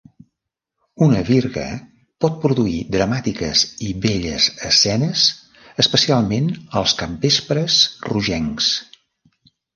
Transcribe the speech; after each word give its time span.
Una 1.07 1.19
virga 1.25 1.65
pot 2.25 2.39
produir 2.45 2.79
dramàtiques 2.95 3.63
i 3.89 3.91
belles 4.07 4.49
escenes, 4.71 5.27
especialment 5.85 6.51
als 6.83 6.97
capvespres 7.05 7.79
rogencs. 8.11 8.73